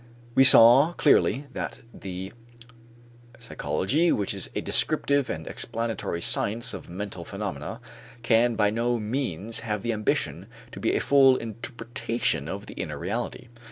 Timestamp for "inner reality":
12.73-13.49